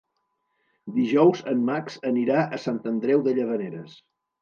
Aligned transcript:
Dijous 0.95 1.45
en 1.53 1.63
Max 1.69 2.01
anirà 2.15 2.43
a 2.47 2.61
Sant 2.67 2.83
Andreu 2.97 3.27
de 3.31 3.39
Llavaneres. 3.41 4.05